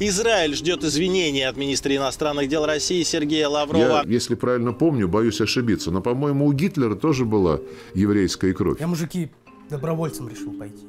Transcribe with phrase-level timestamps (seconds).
[0.00, 4.02] Израиль ждет извинений от министра иностранных дел России Сергея Лаврова.
[4.04, 7.60] Я, если правильно помню, боюсь ошибиться, но, по-моему, у Гитлера тоже была
[7.94, 8.80] еврейская кровь.
[8.80, 9.30] Я, мужики,
[9.70, 10.84] добровольцем решил пойти.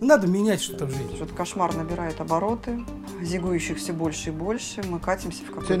[0.00, 1.16] Надо менять что-то в жизни.
[1.16, 2.84] Этот кошмар набирает обороты,
[3.20, 4.82] зигующих все больше и больше.
[4.88, 5.74] Мы катимся в какой-то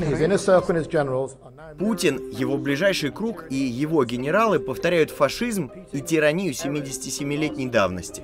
[1.78, 8.22] Путин, его ближайший круг и его генералы повторяют фашизм и тиранию 77-летней давности.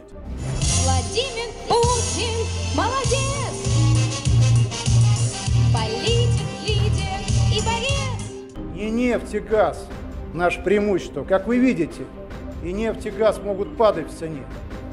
[0.82, 2.41] Владимир Путин
[8.82, 9.88] Не нефть и газ
[10.34, 11.22] наше преимущество.
[11.22, 12.04] Как вы видите,
[12.64, 14.44] и нефть и газ могут падать в цене.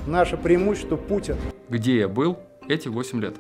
[0.06, 1.38] Наше преимущество Путин.
[1.70, 3.36] Где я был эти 8 лет?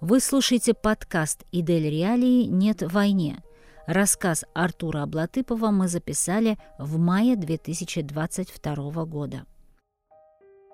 [0.00, 2.44] Вы слушаете подкаст «Идель Реалии.
[2.44, 3.42] Нет войне».
[3.88, 9.46] Рассказ Артура Аблатыпова мы записали в мае 2022 года.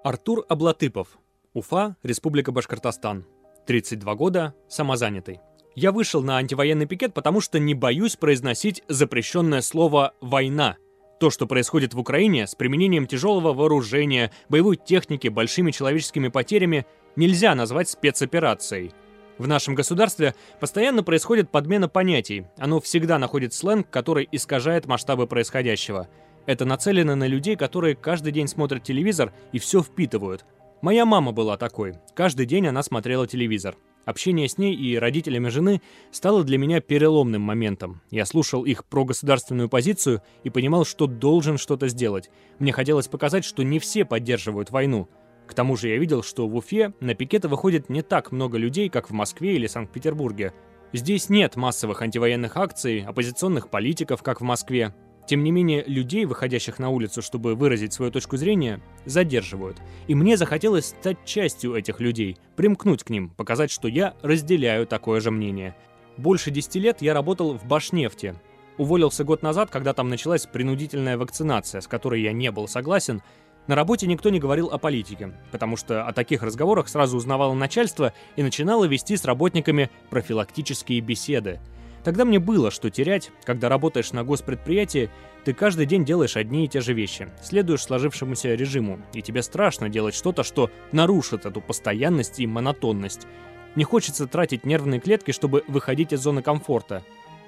[0.05, 1.19] Артур Аблатыпов.
[1.55, 3.25] Уфа, Республика Башкортостан.
[3.67, 5.41] 32 года, самозанятый.
[5.75, 10.77] Я вышел на антивоенный пикет, потому что не боюсь произносить запрещенное слово «война».
[11.19, 16.85] То, что происходит в Украине с применением тяжелого вооружения, боевой техники, большими человеческими потерями,
[17.17, 18.93] нельзя назвать спецоперацией–
[19.39, 22.47] в нашем государстве постоянно происходит подмена понятий.
[22.59, 26.09] Оно всегда находит сленг, который искажает масштабы происходящего.
[26.47, 30.45] Это нацелено на людей, которые каждый день смотрят телевизор и все впитывают.
[30.83, 31.95] Моя мама была такой.
[32.13, 33.77] Каждый день она смотрела телевизор.
[34.05, 35.81] Общение с ней и родителями жены
[36.11, 38.01] стало для меня переломным моментом.
[38.11, 42.31] Я слушал их про государственную позицию и понимал, что должен что-то сделать.
[42.59, 45.09] Мне хотелось показать, что не все поддерживают войну.
[45.47, 48.89] К тому же я видел, что в Уфе на пикеты выходит не так много людей,
[48.89, 50.53] как в Москве или Санкт-Петербурге.
[50.93, 54.93] Здесь нет массовых антивоенных акций, оппозиционных политиков, как в Москве.
[55.27, 59.79] Тем не менее, людей, выходящих на улицу, чтобы выразить свою точку зрения, задерживают.
[60.09, 65.21] И мне захотелось стать частью этих людей, примкнуть к ним, показать, что я разделяю такое
[65.21, 65.77] же мнение.
[66.17, 68.35] Больше 10 лет я работал в Башнефти.
[68.79, 73.23] Уволился год назад, когда там началась принудительная вакцинация, с которой я не был согласен,
[73.69, 78.13] на работе никто не говорил о политике, потому что о таких разговорах сразу узнавало начальство
[78.35, 81.61] и начинало вести с работниками профилактические беседы.
[82.05, 85.11] Тогда мне было что терять, когда работаешь на госпредприятии,
[85.45, 89.89] ты каждый день делаешь одни и те же вещи, следуешь сложившемуся режиму, и тебе страшно
[89.89, 93.27] делать что-то, что нарушит эту постоянность и монотонность.
[93.75, 97.03] Не хочется тратить нервные клетки, чтобы выходить из зоны комфорта.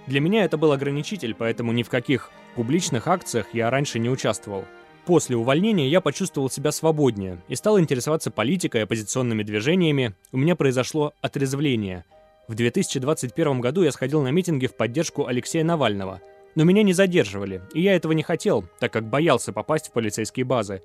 [0.07, 4.65] Для меня это был ограничитель, поэтому ни в каких публичных акциях я раньше не участвовал.
[5.05, 10.15] После увольнения я почувствовал себя свободнее и стал интересоваться политикой и оппозиционными движениями.
[10.33, 12.05] У меня произошло отрезвление.
[12.47, 16.21] В 2021 году я сходил на митинги в поддержку Алексея Навального.
[16.55, 20.44] Но меня не задерживали, и я этого не хотел, так как боялся попасть в полицейские
[20.44, 20.82] базы.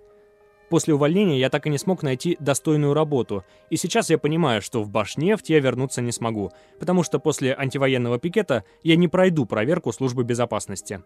[0.70, 4.84] После увольнения я так и не смог найти достойную работу, и сейчас я понимаю, что
[4.84, 9.92] в Башнефть я вернуться не смогу, потому что после антивоенного пикета я не пройду проверку
[9.92, 11.02] службы безопасности.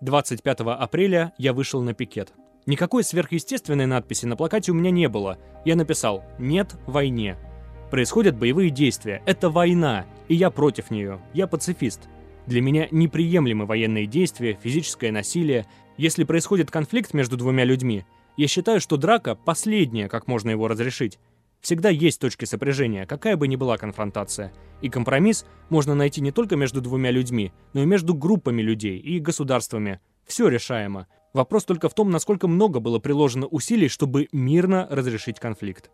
[0.00, 2.32] 25 апреля я вышел на пикет.
[2.66, 5.38] Никакой сверхъестественной надписи на плакате у меня не было.
[5.64, 7.36] Я написал «Нет войне».
[7.90, 9.22] Происходят боевые действия.
[9.24, 11.20] Это война, и я против нее.
[11.32, 12.08] Я пацифист.
[12.46, 15.66] Для меня неприемлемы военные действия, физическое насилие.
[15.96, 18.04] Если происходит конфликт между двумя людьми,
[18.36, 21.18] я считаю, что драка– последняя, как можно его разрешить.
[21.60, 24.52] Всегда есть точки сопряжения, какая бы ни была конфронтация.
[24.80, 29.18] И компромисс можно найти не только между двумя людьми, но и между группами людей и
[29.18, 30.00] государствами.
[30.26, 31.06] Все решаемо.
[31.34, 35.90] Вопрос только в том, насколько много было приложено усилий, чтобы мирно разрешить конфликт.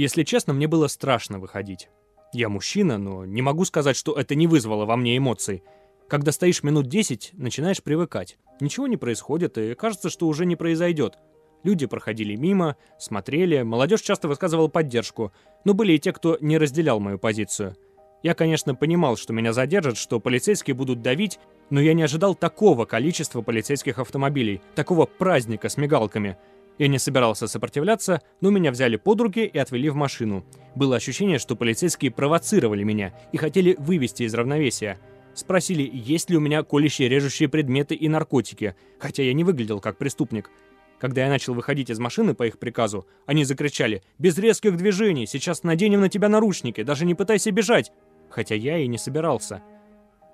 [0.00, 1.90] Если честно, мне было страшно выходить.
[2.32, 5.62] Я мужчина, но не могу сказать, что это не вызвало во мне эмоций.
[6.08, 8.38] Когда стоишь минут 10, начинаешь привыкать.
[8.60, 11.18] Ничего не происходит, и кажется, что уже не произойдет.
[11.64, 15.32] Люди проходили мимо, смотрели, молодежь часто высказывала поддержку,
[15.66, 17.76] но были и те, кто не разделял мою позицию.
[18.22, 21.38] Я, конечно, понимал, что меня задержат, что полицейские будут давить,
[21.68, 26.38] но я не ожидал такого количества полицейских автомобилей, такого праздника с мигалками.
[26.80, 30.46] Я не собирался сопротивляться, но меня взяли под руки и отвели в машину.
[30.74, 34.98] Было ощущение, что полицейские провоцировали меня и хотели вывести из равновесия.
[35.34, 39.98] Спросили, есть ли у меня колющие режущие предметы и наркотики, хотя я не выглядел как
[39.98, 40.50] преступник.
[40.98, 45.26] Когда я начал выходить из машины по их приказу, они закричали «Без резких движений!
[45.26, 46.82] Сейчас наденем на тебя наручники!
[46.82, 47.92] Даже не пытайся бежать!»
[48.30, 49.62] Хотя я и не собирался.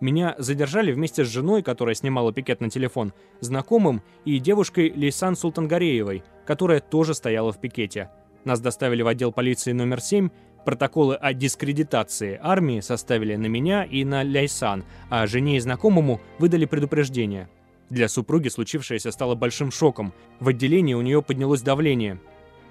[0.00, 6.22] Меня задержали вместе с женой, которая снимала пикет на телефон, знакомым и девушкой Лейсан Султангареевой,
[6.44, 8.10] которая тоже стояла в пикете.
[8.44, 10.28] Нас доставили в отдел полиции номер 7,
[10.64, 16.66] протоколы о дискредитации армии составили на меня и на Ляйсан, а жене и знакомому выдали
[16.66, 17.48] предупреждение.
[17.88, 20.12] Для супруги случившееся стало большим шоком.
[20.40, 22.20] В отделении у нее поднялось давление.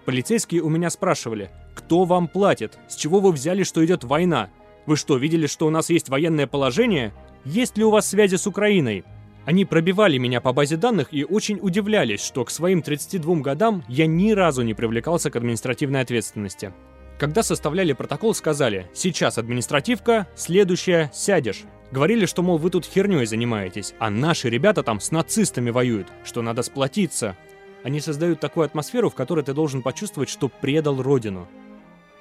[0.06, 4.50] Полицейские у меня спрашивали, кто вам платит, с чего вы взяли, что идет война?
[4.86, 7.14] Вы что, видели, что у нас есть военное положение?
[7.44, 9.04] Есть ли у вас связи с Украиной?
[9.46, 14.08] Они пробивали меня по базе данных и очень удивлялись, что к своим 32 годам я
[14.08, 16.74] ни разу не привлекался к административной ответственности.
[17.20, 21.64] Когда составляли протокол, сказали «Сейчас административка, следующая сядешь».
[21.92, 26.42] Говорили, что, мол, вы тут херней занимаетесь, а наши ребята там с нацистами воюют, что
[26.42, 27.38] надо сплотиться.
[27.84, 31.48] Они создают такую атмосферу, в которой ты должен почувствовать, что предал родину.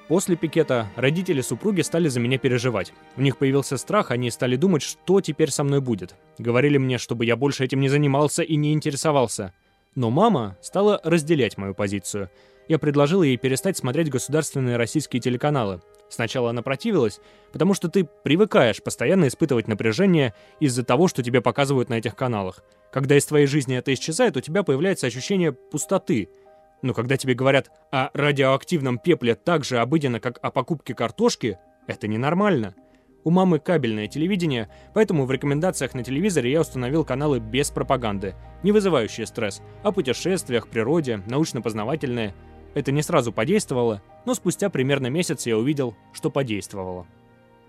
[0.07, 2.93] После пикета родители супруги стали за меня переживать.
[3.17, 6.13] У них появился страх, они стали думать, что теперь со мной будет.
[6.37, 9.53] Говорили мне, чтобы я больше этим не занимался и не интересовался.
[9.95, 12.29] Но мама стала разделять мою позицию.
[12.67, 15.81] Я предложил ей перестать смотреть государственные российские телеканалы.
[16.07, 17.19] Сначала она противилась,
[17.51, 22.63] потому что ты привыкаешь постоянно испытывать напряжение из-за того, что тебе показывают на этих каналах.
[22.91, 26.29] Когда из твоей жизни это исчезает, у тебя появляется ощущение пустоты–
[26.81, 31.57] но когда тебе говорят о радиоактивном пепле так же обыденно, как о покупке картошки,
[31.87, 32.75] это ненормально.
[33.23, 38.71] У мамы кабельное телевидение, поэтому в рекомендациях на телевизоре я установил каналы без пропаганды, не
[38.71, 42.35] вызывающие стресс, о путешествиях, природе, научно-познавательные.
[42.75, 47.07] Это не сразу подействовало, но спустя примерно месяц я увидел, что подействовало.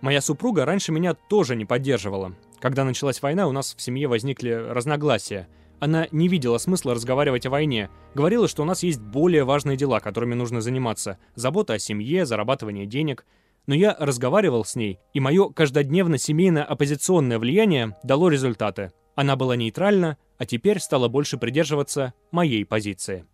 [0.03, 2.35] Моя супруга раньше меня тоже не поддерживала.
[2.61, 7.51] Когда началась война, у нас в семье возникли разногласия– она не видела смысла разговаривать о
[7.51, 12.25] войне, говорила, что у нас есть более важные дела, которыми нужно заниматься, забота о семье,
[12.25, 13.27] зарабатывание денег.
[13.67, 18.93] Но я разговаривал с ней, и мое каждодневно-семейное оппозиционное влияние дало результаты.
[19.17, 23.27] Она была нейтральна, а теперь стала больше придерживаться моей позиции.